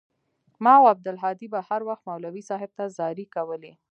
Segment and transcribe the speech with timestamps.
[0.63, 3.73] ما او عبدالهادي به هروخت مولوى صاحب ته زارۍ کولې.